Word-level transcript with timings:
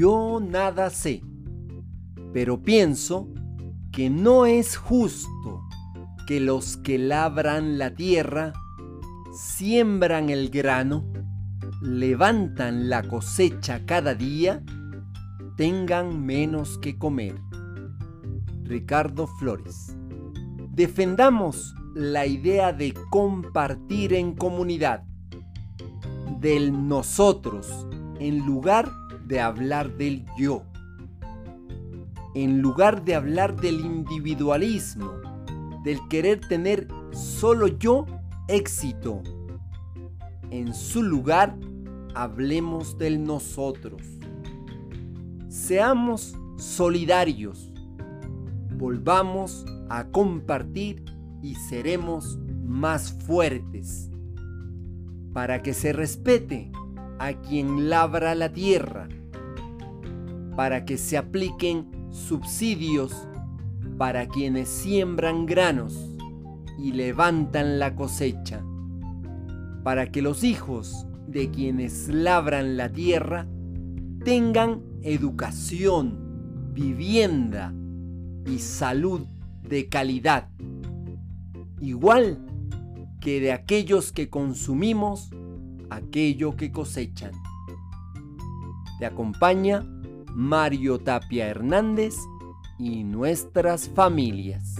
yo 0.00 0.40
nada 0.40 0.88
sé, 0.88 1.22
pero 2.32 2.62
pienso 2.62 3.28
que 3.92 4.08
no 4.08 4.46
es 4.46 4.78
justo 4.78 5.60
que 6.26 6.40
los 6.40 6.78
que 6.78 6.96
labran 6.96 7.76
la 7.76 7.94
tierra, 7.94 8.54
siembran 9.34 10.30
el 10.30 10.48
grano, 10.48 11.04
levantan 11.82 12.88
la 12.88 13.02
cosecha 13.02 13.84
cada 13.84 14.14
día, 14.14 14.62
tengan 15.58 16.24
menos 16.24 16.78
que 16.78 16.96
comer. 16.96 17.34
Ricardo 18.62 19.26
Flores. 19.26 19.94
Defendamos 20.70 21.74
la 21.94 22.24
idea 22.24 22.72
de 22.72 22.94
compartir 23.10 24.14
en 24.14 24.34
comunidad, 24.34 25.02
del 26.40 26.88
nosotros, 26.88 27.86
en 28.18 28.46
lugar 28.46 28.90
de 29.30 29.40
hablar 29.40 29.96
del 29.96 30.26
yo. 30.36 30.64
En 32.34 32.60
lugar 32.60 33.04
de 33.04 33.14
hablar 33.14 33.58
del 33.58 33.80
individualismo, 33.80 35.12
del 35.84 35.98
querer 36.08 36.40
tener 36.40 36.88
solo 37.12 37.68
yo 37.68 38.06
éxito. 38.48 39.22
En 40.50 40.74
su 40.74 41.02
lugar, 41.02 41.56
hablemos 42.14 42.98
del 42.98 43.22
nosotros. 43.22 44.02
Seamos 45.48 46.36
solidarios. 46.56 47.72
Volvamos 48.76 49.64
a 49.88 50.08
compartir 50.08 51.04
y 51.40 51.54
seremos 51.54 52.38
más 52.66 53.12
fuertes. 53.12 54.10
Para 55.32 55.62
que 55.62 55.72
se 55.72 55.92
respete 55.92 56.72
a 57.20 57.34
quien 57.34 57.90
labra 57.90 58.34
la 58.34 58.52
tierra. 58.52 59.08
Para 60.56 60.84
que 60.84 60.98
se 60.98 61.16
apliquen 61.16 61.86
subsidios 62.10 63.28
para 64.00 64.28
quienes 64.28 64.68
siembran 64.68 65.46
granos 65.46 66.16
y 66.78 66.92
levantan 66.92 67.78
la 67.78 67.94
cosecha, 67.94 68.64
para 69.82 70.10
que 70.10 70.22
los 70.22 70.42
hijos 70.42 71.06
de 71.26 71.50
quienes 71.50 72.08
labran 72.08 72.78
la 72.78 72.90
tierra 72.90 73.46
tengan 74.24 74.82
educación, 75.02 76.72
vivienda 76.72 77.74
y 78.46 78.58
salud 78.58 79.26
de 79.68 79.88
calidad, 79.88 80.48
igual 81.80 82.46
que 83.20 83.38
de 83.40 83.52
aquellos 83.52 84.12
que 84.12 84.30
consumimos 84.30 85.30
aquello 85.90 86.56
que 86.56 86.72
cosechan. 86.72 87.32
Te 88.98 89.04
acompaña 89.04 89.84
Mario 90.34 90.98
Tapia 90.98 91.48
Hernández 91.48 92.14
y 92.78 93.04
nuestras 93.04 93.88
familias. 93.88 94.76